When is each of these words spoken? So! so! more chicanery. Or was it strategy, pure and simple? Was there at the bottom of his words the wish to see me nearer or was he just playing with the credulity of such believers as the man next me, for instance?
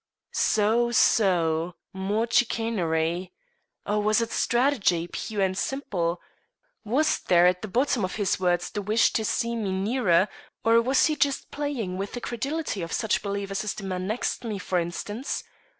So! 0.33 0.89
so! 0.89 1.75
more 1.93 2.25
chicanery. 2.27 3.33
Or 3.85 4.01
was 4.01 4.19
it 4.19 4.31
strategy, 4.31 5.07
pure 5.07 5.43
and 5.43 5.55
simple? 5.55 6.19
Was 6.83 7.19
there 7.19 7.45
at 7.45 7.61
the 7.61 7.67
bottom 7.67 8.03
of 8.03 8.15
his 8.15 8.39
words 8.39 8.71
the 8.71 8.81
wish 8.81 9.13
to 9.13 9.23
see 9.23 9.55
me 9.55 9.71
nearer 9.71 10.27
or 10.63 10.81
was 10.81 11.05
he 11.05 11.15
just 11.15 11.51
playing 11.51 11.97
with 11.97 12.13
the 12.13 12.19
credulity 12.21 12.81
of 12.81 12.91
such 12.91 13.21
believers 13.21 13.63
as 13.63 13.75
the 13.75 13.83
man 13.83 14.07
next 14.07 14.43
me, 14.43 14.57
for 14.57 14.79
instance? 14.79 15.43